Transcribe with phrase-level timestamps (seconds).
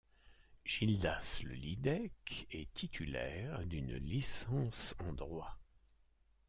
[0.65, 5.59] Gildas Le Lidec est titulaire d'une licence en droit.